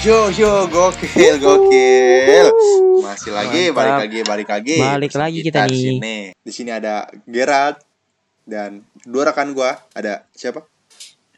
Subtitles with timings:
[0.00, 2.46] Yo yo gokil gokil.
[3.04, 3.76] Masih lagi Mantap.
[3.76, 4.76] balik lagi balik lagi.
[4.80, 5.84] Balik lagi kita di nih.
[6.00, 6.18] Sini.
[6.40, 7.84] Di sini ada Gerard
[8.48, 9.76] dan dua rekan gua.
[9.92, 10.64] Ada siapa?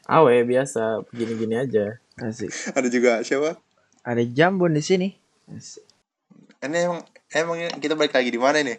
[0.07, 1.99] Awe biasa begini-gini aja.
[2.23, 2.55] Asik.
[2.79, 3.59] Ada juga siapa?
[4.07, 5.09] Ada jambon di sini.
[5.51, 5.83] Asik.
[6.63, 7.03] Ini emang
[7.35, 8.79] emang kita balik lagi di mana ini?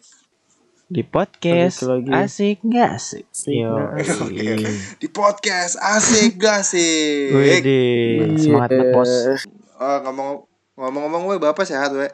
[0.88, 2.08] Di podcast lagi.
[2.08, 3.26] asik nggak asik?
[3.28, 3.76] Asik Yo.
[4.00, 4.32] asik?
[4.32, 4.56] iya.
[4.96, 7.28] Di podcast asik gak sih?
[7.36, 9.12] Widih, semangat banget bos.
[10.02, 10.30] Ngomong
[10.74, 12.08] ngomong-ngomong gue bapak sehat we.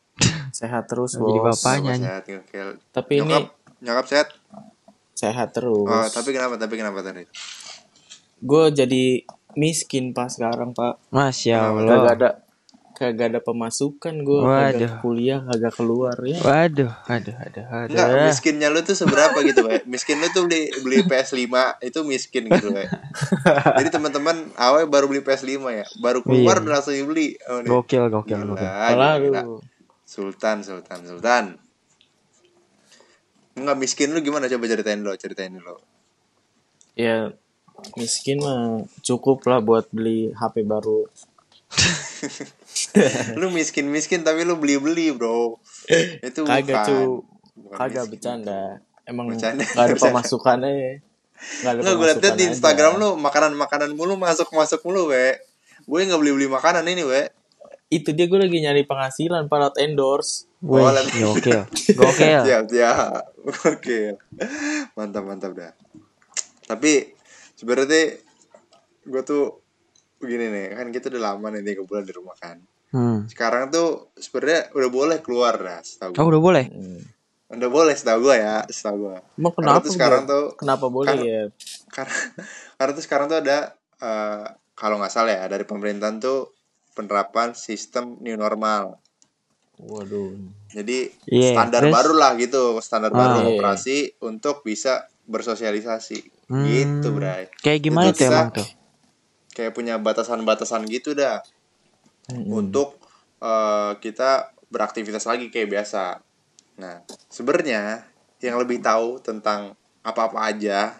[0.52, 1.56] Sehat terus Jadi bos.
[1.56, 1.92] bapaknya.
[1.92, 2.68] Bapak sehat gokil.
[2.90, 3.44] Tapi ini Nyokap,
[3.80, 4.28] nyokap sehat.
[5.14, 5.84] sehat terus.
[5.84, 6.54] Oh, tapi kenapa?
[6.56, 7.24] Tapi kenapa tadi?
[8.38, 9.04] gue jadi
[9.54, 10.98] miskin pas sekarang pak.
[11.08, 12.10] Masya Allah.
[12.10, 12.28] ada
[13.02, 14.40] kagak ada pemasukan gue.
[14.46, 16.38] Kagak kuliah kagak keluar ya.
[16.38, 18.26] Waduh, aduh, aduh, Enggak, aduh.
[18.30, 19.82] miskinnya lu tuh seberapa gitu, we?
[19.90, 21.50] Miskin lu tuh beli beli PS5
[21.82, 22.86] itu miskin gitu, we.
[23.82, 25.86] Jadi teman-teman awe baru beli PS5 ya.
[25.98, 26.62] Baru keluar Iya.
[26.62, 27.34] udah langsung dibeli.
[27.50, 27.82] Oh.
[27.82, 28.70] Gokil, gokil, Gila, gokil.
[28.70, 29.42] gila, gila.
[30.06, 31.44] Sultan, Sultan, Sultan.
[33.52, 35.82] Enggak miskin lu gimana coba ceritain lo, ceritain lo.
[36.92, 37.32] ya
[37.96, 41.08] miskin mah cukup lah buat beli HP baru.
[43.40, 45.58] lu miskin-miskin tapi lu beli-beli, Bro.
[46.26, 46.86] Itu Kagak
[47.52, 48.12] bukan Kagak miskin.
[48.12, 48.62] bercanda.
[49.02, 51.02] Emang Bercanda, gak ada pemasukannya.
[51.60, 52.44] Gak ada Enggak, gue liat pemasukan di.
[52.46, 55.36] Instagram lu makanan-makanan mulu masuk-masuk mulu, we.
[55.82, 57.22] Gue nggak beli-beli makanan ini, we.
[57.88, 60.46] Itu dia gue lagi nyari penghasilan para endorse.
[60.62, 61.66] Wih, Oh, gokil,
[61.98, 62.42] gokil.
[62.46, 63.18] siap siap
[63.66, 64.14] oke
[64.94, 65.74] mantap mantap dah
[66.62, 67.18] tapi
[67.58, 68.22] sebenarnya
[69.02, 69.58] gue tuh
[70.22, 73.24] begini nih kan kita udah lama nih tiga bulan di rumah kan Hmm.
[73.26, 76.64] sekarang tuh sebenarnya udah boleh keluar dah setahu Oh, udah boleh?
[76.66, 77.00] Hmm.
[77.50, 81.08] udah boleh setahu gue ya setahu gue Emang Karena kenapa tuh sekarang tuh Kenapa boleh
[81.10, 81.42] karena- ya?
[81.88, 82.16] karena
[82.76, 83.58] karena tuh sekarang tuh ada
[83.98, 86.52] eh, kalau nggak salah ya dari pemerintahan tuh
[86.92, 89.00] penerapan sistem new normal
[89.74, 90.36] Waduh.
[90.68, 91.92] jadi Iya, standar terus?
[91.92, 93.16] baru lah gitu standar Ah.
[93.16, 93.48] baru Iya.
[93.52, 96.60] operasi untuk bisa bersosialisasi Hmm.
[96.62, 98.68] gitu bray Kayak gimana tuh emang tuh?
[99.52, 101.40] Kayak punya batasan-batasan gitu dah
[102.28, 102.48] Mm-mm.
[102.50, 102.96] untuk
[103.38, 106.18] eh, kita beraktivitas lagi kayak biasa
[106.80, 108.08] nah sebenarnya
[108.40, 110.98] yang lebih tahu tentang apa-apa aja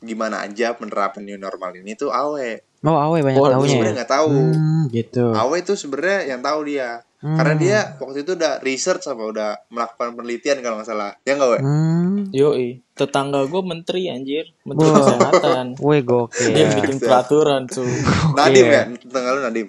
[0.00, 3.98] gimana aja penerapan new normal ini tuh awe Oh, awe banyak Oh, tahunya sebenarnya ya?
[4.00, 5.24] nggak tahu Hmm, gitu.
[5.36, 7.36] awe itu sebenarnya yang tahu dia Hmm.
[7.36, 11.50] karena dia waktu itu udah research sama udah melakukan penelitian kalau nggak salah ya nggak
[11.52, 12.16] we Hmm.
[12.32, 14.96] Yoi, tetangga gue menteri anjir, menteri Wah.
[15.02, 15.66] kesehatan.
[15.76, 16.52] Wih, gokil.
[16.52, 17.84] Dia bikin peraturan tuh.
[18.38, 19.68] Nadim ya tengah lu Nadim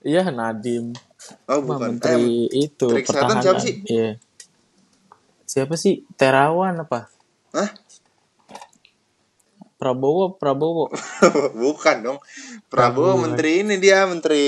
[0.00, 0.94] Iya Nadim,
[1.48, 3.42] oh bukan menteri itu menteri kesehatan pertahanan.
[3.42, 3.74] siapa sih?
[3.82, 4.10] Iya.
[5.42, 5.94] Siapa sih?
[6.14, 7.10] Terawan apa?
[7.50, 7.70] Eh, Hah?
[9.76, 10.88] Prabowo, Prabowo.
[11.60, 12.18] bukan dong
[12.64, 14.40] Prabowo menteri ini dia menteri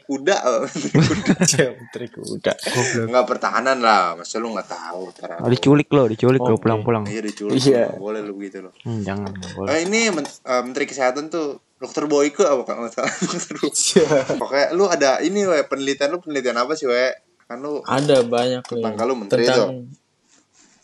[0.00, 0.66] kuda oh.
[1.50, 2.52] Siapa menteri kuda?
[3.10, 6.62] nggak pertahanan lah masa lu nggak tahu cara Oh, diculik lo, diculik lo Oke.
[6.62, 7.06] pulang-pulang.
[7.06, 7.94] iya diculik Iya.
[7.94, 9.70] boleh lu gitu loh Hmm, jangan, boleh.
[9.70, 13.78] Eh, ini men- eh, menteri kesehatan tuh dokter Boyke apa kan nggak salah Dokter Boyke.
[13.94, 14.06] Iya.
[14.34, 17.06] pokoknya lu ada ini we penelitian lu penelitian apa sih we
[17.44, 18.62] kan lu Ada banyak.
[18.64, 19.86] Tentang kalau menteri tentang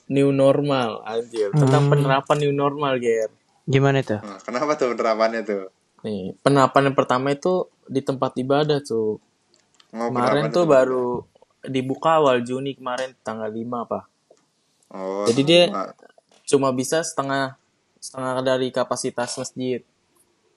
[0.06, 1.92] new normal anjir, tentang Hmm.
[1.92, 3.28] penerapan new normal, Ger.
[3.68, 4.18] Gimana tuh?
[4.18, 5.68] Nah, kenapa tuh penerapannya tuh
[6.00, 9.18] Nih, penerapan yang pertama itu di tempat ibadah tuh.
[9.90, 11.06] Mau Kemarin tuh itu baru
[11.60, 14.00] dibuka awal Juni kemarin tanggal 5 apa.
[14.88, 15.92] oh Jadi dia- nah,
[16.44, 17.60] Cuma bisa setengah
[17.98, 19.84] setengah dari kapasitas masjid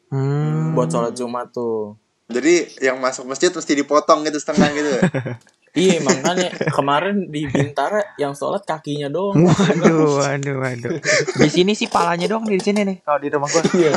[0.08, 0.72] Hmm.
[0.72, 1.96] buat sholat Jumat tuh.
[2.28, 4.92] jadi yang masuk masjid mesti dipotong gitu setengah gitu
[5.72, 9.48] Iya makanya kemarin di Bintara yang sholat kakinya doang.
[9.48, 11.00] Waduh, waduh, waduh.
[11.40, 12.98] Di sini sih palanya doang di sini nih.
[13.08, 13.64] Kalau di rumah gua.
[13.72, 13.96] Iya.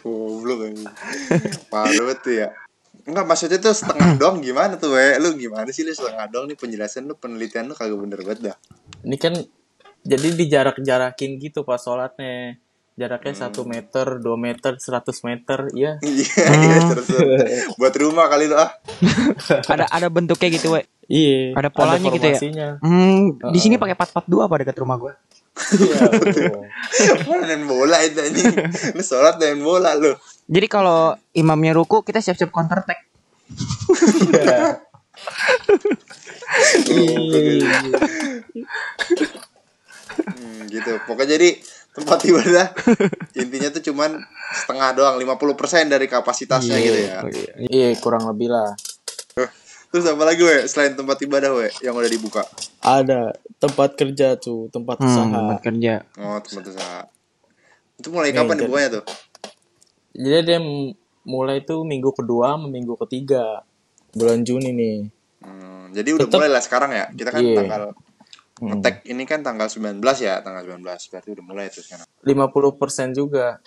[0.00, 0.72] Goblok.
[1.68, 2.48] Parah banget tuh ya.
[3.02, 5.20] Enggak maksudnya tuh setengah doang gimana tuh we?
[5.20, 8.56] Lu gimana sih lu setengah doang nih penjelasan lu penelitian lu kagak bener banget dah.
[9.04, 9.36] Ini kan
[10.00, 12.61] jadi dijarak-jarakin gitu pas sholatnya.
[12.92, 15.96] Jaraknya satu meter, 2 meter, 100 meter, ya.
[16.04, 17.40] Iya, iya terus terus.
[17.80, 18.68] buat rumah kali lu ah.
[19.72, 20.84] Ada ada bentuknya gitu, we.
[21.08, 21.56] Iya.
[21.56, 22.76] Ada polanya gitu ya?
[22.84, 25.12] Hmm, di sini pakai 442 apa dekat rumah gua?
[25.72, 25.96] Iya.
[26.20, 26.52] betul.
[27.28, 28.52] Main bola itu anjing.
[28.96, 30.12] Lu sholat main bola lu.
[30.48, 33.08] Jadi kalau imamnya ruku, kita siap-siap counter attack.
[34.32, 34.80] Iya.
[36.92, 37.78] Iya.
[40.12, 40.92] Hmm, gitu.
[41.08, 41.48] Pokoknya jadi
[41.92, 42.66] tempat ibadah
[43.34, 44.16] intinya tuh cuman
[44.54, 47.20] setengah doang 50% dari kapasitasnya gitu ya.
[47.62, 48.72] Iya, kurang lebih lah.
[49.88, 52.40] Terus apa lagi we selain tempat ibadah we yang udah dibuka?
[52.80, 55.28] Ada tempat kerja tuh, tempat Hmm, usaha.
[55.30, 55.94] tempat kerja.
[56.16, 57.00] Oh, tempat usaha.
[57.94, 59.04] Itu mulai Nih, kapan jadi- dibukanya tuh?
[60.12, 60.58] Jadi dia
[61.22, 63.64] mulai tuh minggu kedua sama minggu ketiga
[64.10, 64.98] bulan Juni nih.
[65.40, 67.06] Hmm, jadi udah Tetep- mulai lah sekarang ya.
[67.10, 67.56] Kita kan Iya.
[67.58, 67.82] tanggal
[68.60, 68.78] Hmm.
[68.78, 70.84] ngetek ini kan tanggal 19 ya, tanggal 19.
[70.84, 72.06] Berarti udah mulai tuh sekarang.
[72.22, 73.58] 50% juga.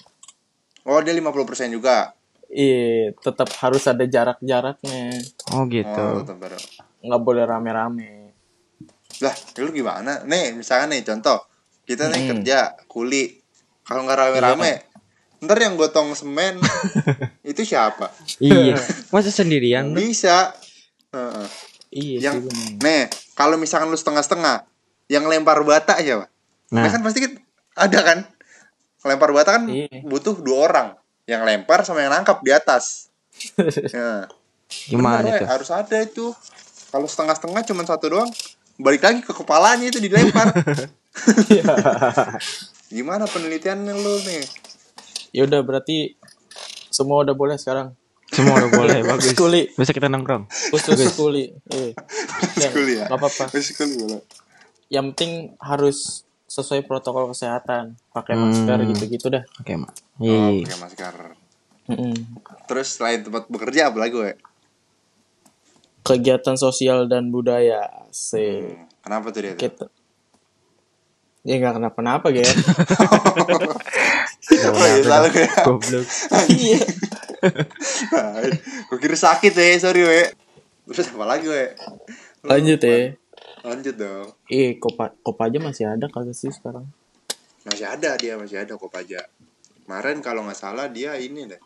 [0.85, 2.13] Oh, dia 50% juga.
[2.45, 5.19] Iya, tetap harus ada jarak-jaraknya.
[5.51, 5.89] Oh gitu.
[5.89, 6.61] Oh, tetap.
[7.01, 8.31] Nggak boleh rame-rame.
[9.19, 10.21] Lah, lu gimana?
[10.23, 11.41] Nih, misalkan nih contoh,
[11.83, 12.29] kita nih Hmm.
[12.37, 13.41] kerja kuli.
[13.81, 14.71] Kalau nggak rame-rame,
[15.41, 16.61] ntar yang gotong semen
[17.43, 18.13] itu siapa?
[18.37, 18.77] Iya.
[19.13, 19.91] Masa sendirian?
[19.91, 20.53] Bisa.
[21.11, 21.47] Heeh.
[21.95, 24.67] Iya Yang sih nih, kalau misalkan lu setengah-setengah,
[25.07, 26.25] yang lempar bata siapa?
[26.71, 27.33] Nah, Nah, kan pasti kan
[27.77, 28.19] ada kan?
[29.05, 30.01] Lempar bata kan Iya.
[30.01, 30.87] butuh dua orang,
[31.25, 33.13] yang lempar sama yang nangkap di atas.
[33.93, 34.25] Nah,
[34.89, 35.45] gimana bener, tuh?
[35.45, 36.33] We, Harus ada itu.
[36.89, 38.31] Kalau setengah-setengah cuma satu doang,
[38.77, 40.49] balik lagi ke kepalanya itu dilempar.
[42.87, 44.43] Gimana penelitiannya lu nih?
[45.31, 46.15] Ya udah berarti
[46.87, 47.91] semua udah boleh sekarang.
[48.25, 49.33] Semua udah boleh, bagus.
[49.33, 50.47] Kuli, Bisa kita nongkrong.
[50.71, 51.51] khusus kuli.
[51.67, 51.91] Iya.
[52.57, 53.05] Ya, Kuli ya?
[53.05, 53.43] nggak apa-apa.
[53.51, 54.21] Kuli boleh.
[54.87, 55.97] Yang penting harus
[56.45, 58.45] sesuai protokol kesehatan, pakai Hmm.
[58.47, 59.43] masker gitu-gitu dah.
[59.59, 59.91] Oke, Mak.
[60.17, 60.61] Oh, Iya.
[60.63, 61.15] pakai masker.
[61.85, 62.13] Mm-mm.
[62.65, 64.33] Terus selain tempat bekerja apa lagi, we?
[66.01, 68.77] Kegiatan sosial dan budaya, sih.
[68.77, 69.53] Hmm, Kenapa tuh dia?
[69.53, 69.61] tuh?
[69.61, 69.85] Kita
[71.45, 72.49] Ya nggak kenapa-napa, iya,
[75.05, 75.53] selalu ya.
[75.61, 76.05] Goblok.
[76.49, 76.81] Iya.
[78.89, 80.25] Gue kira sakit ya, sorry we.
[80.89, 81.69] Terus apa lagi we?
[82.41, 83.13] Lanjut ya.
[83.65, 84.27] Lanjut dong.
[84.47, 86.85] Eh, kopa, kopa aja masih ada kagak sih sekarang?
[87.65, 89.25] Masih ada dia, masih ada kok pajak.
[89.83, 91.61] Kemarin kalau nggak salah dia ini deh.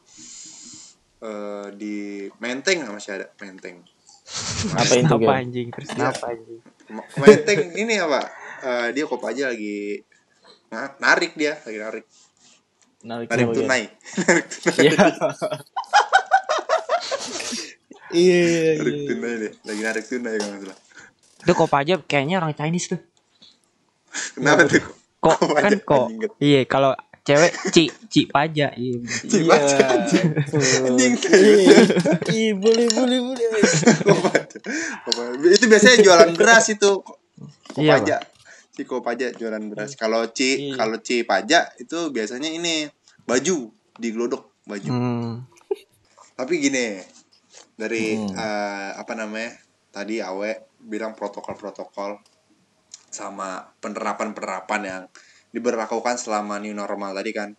[1.20, 1.96] Eh di
[2.40, 3.84] Menteng masih ada Menteng.
[4.72, 5.36] Apa itu, Kenapa Ger?
[5.38, 5.68] anjing?
[5.70, 5.96] Terus Iya.
[5.98, 6.60] kenapa anjing?
[7.18, 8.22] Menteng ini apa?
[8.62, 9.78] Eh dia kok aja lagi
[10.70, 12.06] na- narik dia, lagi narik.
[13.02, 13.56] Narik, Narik Ger?
[13.58, 13.84] tunai.
[14.62, 14.88] Tunai.
[14.90, 14.92] Iya.
[18.10, 19.06] Iya, iya, Narik iya.
[19.08, 19.54] tunai deh.
[19.64, 20.78] Lagi narik tunai kalau nggak salah.
[21.40, 23.02] Itu kok aja kayaknya orang Chinese tuh.
[24.36, 24.84] Kenapa tuh?
[25.20, 26.06] Kok Kopaja, kan kok.
[26.40, 26.92] Iya, kalau
[27.22, 28.72] cewek ci ci paja.
[28.74, 28.98] Iya.
[29.04, 29.54] Cip Iya.
[29.54, 31.14] aja, anjing.
[31.20, 31.78] Iya.
[32.32, 33.48] Ih, boleh, boleh, boleh.
[34.02, 34.58] Kopaja.
[35.06, 35.48] Kopaja.
[35.48, 36.92] Itu biasanya jualan beras itu.
[37.76, 38.16] Iya, Kopaja.
[38.72, 39.94] Si Kopaja jualan beras.
[39.94, 40.80] Kalau Ci, Iya.
[40.80, 42.88] kalau Ci pajak itu biasanya ini
[43.24, 44.90] baju diglodok baju.
[44.90, 45.32] Hmm.
[46.34, 47.04] Tapi gini,
[47.76, 48.32] dari Hmm.
[48.32, 49.52] eh, apa namanya?
[49.90, 52.22] Tadi Awe bilang protokol-protokol
[53.10, 55.04] sama penerapan-penerapan yang
[55.50, 57.50] diberlakukan selama new normal tadi kan.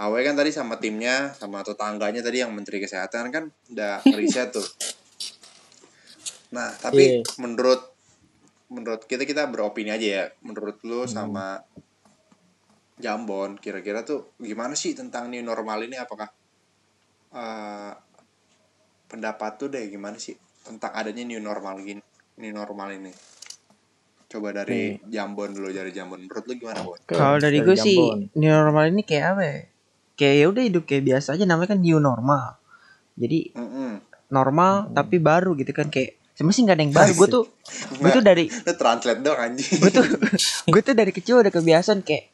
[0.00, 4.64] Awe kan tadi sama timnya, sama tetangganya tadi yang Menteri Kesehatan kan udah riset tuh.
[6.56, 7.22] Nah, tapi Iya.
[7.36, 7.84] menurut
[8.72, 10.24] menurut kita kita beropini aja ya.
[10.40, 11.10] Menurut lu Hmm.
[11.10, 11.46] sama
[13.00, 16.00] Jambon, kira-kira tuh gimana sih tentang new normal ini?
[16.00, 16.28] Apakah
[17.30, 17.92] eh,
[19.04, 22.02] pendapat tuh deh gimana sih tentang adanya new normal gini,
[22.36, 23.12] new normal ini?
[24.30, 26.22] Coba dari Jambon dulu, dari Jambon.
[26.22, 26.94] Menurut lu gimana, Bon?
[27.02, 28.30] Kalau dari gue sih Jambon.
[28.38, 29.58] new normal ini kayak apa ya?
[30.14, 32.60] Kayak ya udah hidup kayak biasa aja namanya kan new normal.
[33.18, 33.90] Jadi Mm-mm.
[34.30, 37.12] normal tapi baru gitu kan kayak sebenarnya sih nggak ada yang baru.
[37.18, 37.44] Gue tuh
[38.00, 39.76] gue tuh dari Lu translate dong anjing.
[39.82, 40.06] gue tuh
[40.72, 42.30] gue tuh dari kecil udah kebiasaan kayak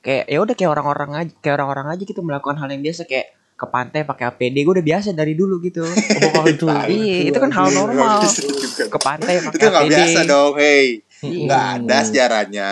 [0.00, 3.36] kayak ya udah kayak orang-orang aja kayak orang-orang aja gitu melakukan hal yang biasa kayak
[3.54, 5.86] ke pantai pakai APD gue udah biasa dari dulu gitu.
[6.34, 6.90] Waduh.
[6.90, 8.26] iya, itu kan hal normal.
[8.90, 11.06] Ke pantai pakai Itu nggak biasa dong, hey.
[11.22, 11.46] Iya.
[11.46, 12.66] Nggak ada sejarahnya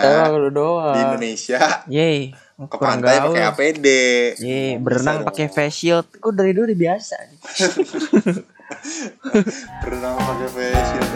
[0.53, 0.93] doang.
[0.93, 1.59] di Indonesia
[1.89, 3.87] Yeay, ke kurang pantai pakai APD.
[4.37, 6.07] Nggak berenang pakai face shield.
[6.19, 7.15] Gue dari dulu udah biasa.
[9.81, 11.11] berenang pakai face shield.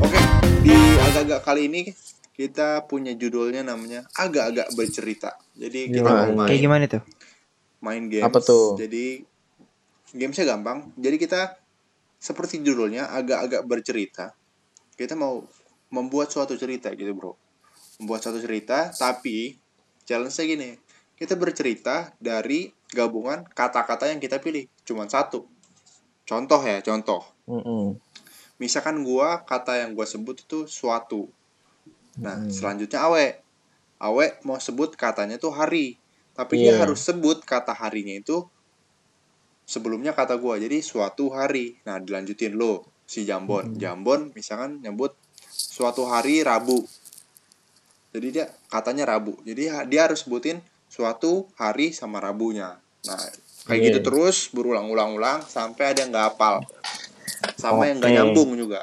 [0.00, 0.20] Oke,
[0.62, 1.82] di agak-agak kali ini
[2.40, 5.36] kita punya judulnya namanya agak-agak bercerita.
[5.52, 6.24] Jadi kita Gimana?
[6.32, 7.04] mau main Kayak gimana tuh?
[7.80, 8.24] main games.
[8.24, 8.76] Apa tuh?
[8.80, 9.24] Jadi
[10.16, 10.92] gamesnya gampang.
[10.96, 11.56] Jadi kita
[12.20, 14.32] seperti judulnya agak-agak bercerita.
[14.96, 15.44] Kita mau
[15.92, 17.32] membuat suatu cerita gitu bro.
[18.00, 19.56] Membuat suatu cerita, tapi
[20.08, 20.70] challenge-nya gini.
[21.16, 24.64] Kita bercerita dari gabungan kata-kata yang kita pilih.
[24.88, 25.44] Cuman satu.
[26.24, 27.20] Contoh ya, contoh.
[27.44, 28.00] Mm-mm.
[28.60, 31.28] Misalkan gua kata yang gua sebut itu suatu.
[32.20, 33.26] Nah, selanjutnya awe.
[34.00, 35.96] Awe mau sebut katanya tuh hari.
[36.32, 36.86] Tapi dia Iya.
[36.86, 38.44] harus sebut kata harinya itu
[39.64, 40.56] sebelumnya kata gua.
[40.56, 41.76] Jadi suatu hari.
[41.84, 43.76] Nah, dilanjutin lo si Jambon.
[43.76, 45.16] Jambon misalkan nyebut
[45.50, 46.80] suatu hari Rabu.
[48.10, 49.38] Jadi dia katanya Rabu.
[49.46, 50.58] Jadi dia harus sebutin
[50.90, 52.74] suatu hari sama Rabunya.
[53.06, 53.20] Nah,
[53.68, 53.86] kayak Iya.
[53.94, 56.66] gitu terus berulang-ulang-ulang sampai ada yang nggak hafal.
[57.54, 58.18] Sama yang nggak Oke.
[58.18, 58.80] nyambung juga.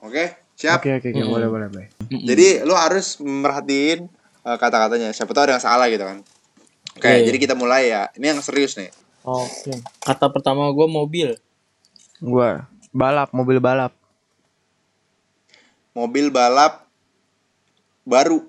[0.00, 0.24] Oke?
[0.56, 0.78] Siap?
[0.78, 1.26] oke, Mm.
[1.26, 1.88] boleh, boleh, boleh.
[2.20, 4.04] Jadi lo harus merhatiin
[4.44, 5.14] eh, kata-katanya.
[5.16, 6.20] Siapa tahu ada yang salah gitu kan.
[6.92, 7.26] Oke, Iya, iya.
[7.32, 8.12] jadi kita mulai ya.
[8.18, 8.92] Ini yang serius nih.
[9.24, 9.72] Oke.
[10.02, 11.32] Kata pertama gue mobil.
[12.22, 13.96] Gua balap, mobil balap.
[15.96, 16.86] Mobil balap
[18.04, 18.44] baru.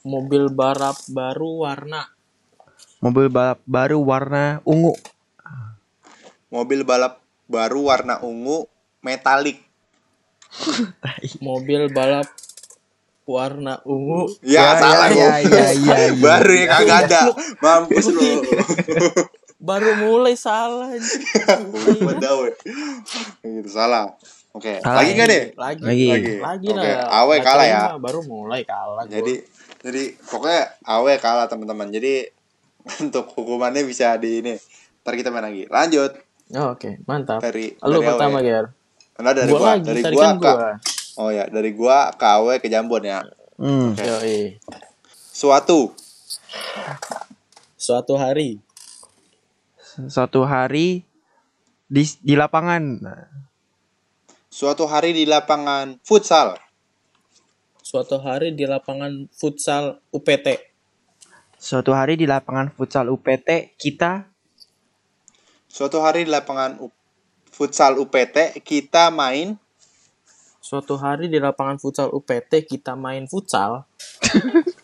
[0.00, 2.08] Mobil balap baru warna.
[3.00, 4.96] Mobil balap baru warna ungu.
[6.50, 8.66] Mobil balap baru warna ungu
[9.04, 9.69] metalik.
[11.40, 12.26] Mobil balap
[13.24, 14.26] warna ungu.
[14.42, 15.96] Ya, Ya, salah ya, ya, ya, ya, ya.
[16.18, 17.20] Baru ya kagak ada.
[17.62, 18.42] Mampus lu.
[19.60, 20.90] Baru mulai salah.
[22.00, 22.48] Bedawe.
[23.44, 24.16] Gitu salah.
[24.50, 25.44] Oke, lagi nggak deh?
[25.54, 25.82] Lagi.
[25.86, 26.06] Lagi.
[26.10, 26.34] Lagi.
[26.42, 26.90] Lagi Oke.
[26.90, 27.82] Awe kalah ya.
[28.02, 29.06] Baru mulai kalah.
[29.06, 29.12] gua.
[29.12, 29.46] Jadi
[29.80, 31.86] jadi pokoknya awe kalah teman-teman.
[31.94, 32.26] Jadi
[33.06, 34.54] untuk hukumannya bisa di ini.
[35.06, 35.70] Ntar kita main lagi.
[35.70, 36.12] Lanjut
[36.50, 37.38] Oh, Oke, mantap.
[37.38, 38.42] dari Lu dari pertama.
[38.42, 38.74] Ger.
[39.20, 40.72] Nah, dari Gua gua, lagi, dari gua kan gua.
[41.20, 43.20] Oh ya, dari gua ke Awe ke Jambon ya.
[43.60, 43.92] Hmm.
[43.92, 44.56] Yoi.
[45.12, 45.92] Suatu
[47.80, 48.60] Suatu hari.
[50.08, 51.04] Suatu hari
[51.88, 53.00] di di lapangan.
[54.48, 56.56] Suatu hari di lapangan futsal.
[57.80, 60.60] Suatu hari di lapangan futsal UPT.
[61.60, 64.30] Suatu hari di lapangan futsal UPT kita
[65.70, 66.99] Suatu hari di lapangan U-
[67.60, 69.60] futsal UPT kita main
[70.58, 73.84] Suatu hari di lapangan futsal UPT kita main futsal.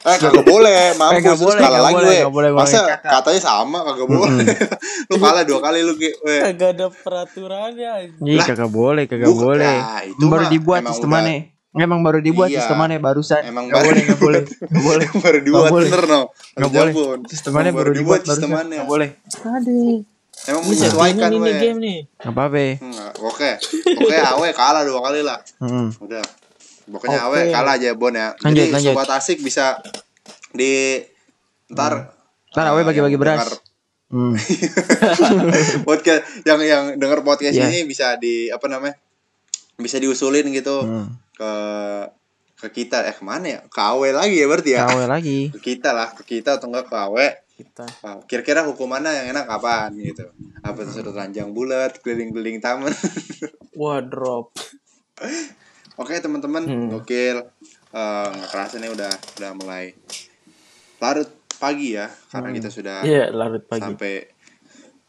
[0.00, 4.08] Eh kagak boleh, mampus nggak terus boleh, kalah lagi boleh, boleh Masa katanya sama kagak
[4.08, 4.46] boleh.
[5.12, 5.92] lu kalah dua kali lu.
[6.24, 7.92] Kagak ada peraturannya.
[8.16, 9.76] Lah, kagak boleh, kagak boleh.
[9.76, 11.36] Nah, itu baru mah dibuat emang sistemannya.
[11.74, 12.64] Emang baru dibuat Iya.
[12.64, 13.42] sistemannya barusan.
[13.44, 14.42] Emang Nggak baru- boleh, nggak boleh,
[14.72, 15.06] nggak boleh.
[15.20, 16.20] baru dibuat bener no.
[16.54, 16.92] Nggak Harus boleh.
[17.28, 18.34] Sistemannya baru dibuat barusan.
[18.40, 18.76] sistemannya.
[18.80, 19.08] Nggak boleh.
[19.36, 20.13] Aduh.
[20.44, 21.56] Emang Ini menyesuaikan ini weh.
[21.58, 21.98] game nih.
[22.20, 22.60] Apa-apa.
[22.76, 23.50] Hmm, Oke.
[23.96, 25.40] Oke, Awe kalah dua kali lah.
[25.56, 25.88] Hmm.
[25.96, 26.20] Udah.
[26.84, 27.40] Pokoknya Oke.
[27.40, 28.36] Awe kalah aja Bon ya.
[28.38, 28.92] Lanjut, Jadi lanjut.
[28.92, 29.80] sobat asik bisa
[30.50, 31.00] di
[31.66, 32.12] ntar
[32.50, 33.40] Ntar eh, Awe bagi-bagi yang beras.
[33.40, 33.52] dengar
[34.14, 34.36] Hmm.
[35.88, 37.66] podcast yang yang denger podcast Iya.
[37.66, 38.94] ini bisa di apa namanya?
[39.74, 41.08] Bisa diusulin gitu Hmm.
[41.32, 41.52] ke
[42.56, 43.60] ke kita eh ke mana ya?
[43.66, 44.86] Ke Awe lagi ya berarti ya?
[44.86, 45.50] Kawe lagi.
[45.50, 47.26] Ke kita lah, ke kita atau enggak ke Awe.
[47.54, 47.86] Kita.
[48.26, 50.26] Kira-kira hukumannya yang enak apaan gitu?
[50.60, 52.90] Apa sudut ranjang bulat, keliling-keliling taman?
[53.78, 54.50] Wardrobe.
[55.94, 56.88] Oke teman-teman, Hmm.
[56.90, 57.46] gokil.
[57.94, 59.06] Eh, nggak kerasa nih udah
[59.38, 59.94] udah mulai
[60.98, 63.78] larut pagi ya, karena kita sudah Iya, larut pagi.
[63.80, 64.26] sampai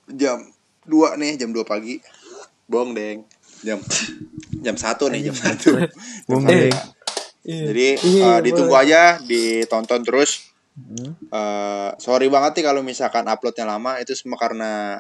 [0.08, 0.38] jam
[0.86, 1.98] 2 nih, jam 2 pagi.
[2.66, 3.26] Bohong deng.
[3.60, 3.82] Jam
[4.62, 5.82] jam 1 nih, jam 1.
[6.30, 6.70] Bung Eh.
[6.70, 6.78] Deng.
[7.42, 7.64] Iya.
[7.68, 10.54] Jadi eh, ditunggu aja, ditonton terus.
[11.32, 15.00] Eh, sorry banget nih kalau misalkan uploadnya lama itu semua karena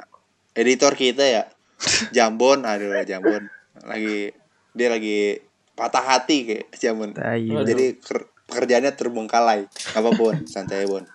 [0.55, 1.43] editor kita ya.
[2.15, 3.51] Jambon, aduh Jambon
[3.83, 4.31] lagi
[4.71, 5.43] dia lagi
[5.75, 7.11] patah hati kayak Jambon.
[7.51, 7.67] Waduh.
[7.67, 9.67] Jadi ker- pekerjaannya terbengkalai.
[9.91, 10.35] Apa Bon?
[10.47, 11.03] Santai Bon.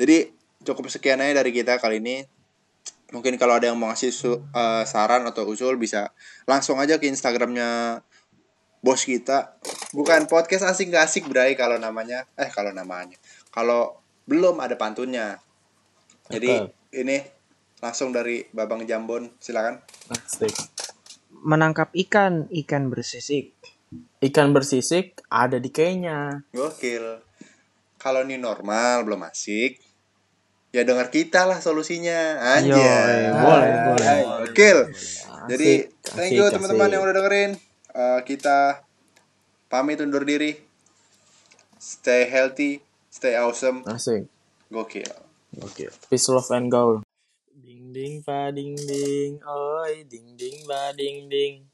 [0.00, 0.34] Jadi
[0.66, 2.26] cukup sekian aja dari kita kali ini.
[3.14, 6.10] Mungkin kalau ada yang mau ngasih su- eh, saran atau usul bisa
[6.42, 8.02] langsung aja ke Instagramnya
[8.86, 9.58] bos kita.
[9.90, 12.22] Bukan podcast asik gak asik Bray kalau namanya.
[12.38, 13.18] Eh kalau namanya.
[13.50, 13.98] Kalau
[14.30, 15.42] belum ada pantunnya.
[16.30, 16.94] Jadi Betul.
[16.94, 17.18] ini
[17.82, 19.82] langsung dari Babang Jambon silakan.
[20.14, 20.54] Asik.
[21.42, 23.58] Menangkap ikan, ikan bersisik.
[24.22, 26.46] Ikan bersisik ada di Kenya.
[26.54, 27.26] Gokil.
[27.98, 29.82] Kalau ini normal belum asik.
[30.70, 32.38] Ya dengar kita lah solusinya.
[32.54, 32.70] Anjay.
[32.70, 34.18] Yoi, boleh, boleh.
[34.46, 34.78] Gokil.
[35.50, 37.50] Jadi Asik, thank you teman-teman yang udah dengerin.
[37.96, 38.84] Eh, kita
[39.72, 40.52] pamit undur diri.
[41.80, 43.88] Stay healthy, stay awesome.
[43.88, 44.28] Asik.
[44.68, 45.08] Gokil.
[45.64, 45.88] Oke.
[46.12, 47.00] Peace, love, and goal.
[47.56, 51.64] Ding ding pa ding ding, oi ding ding ba ding ding.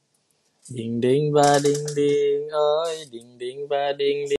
[0.71, 4.31] Ding ding ba ding ding, oi ding ding ba ding ding.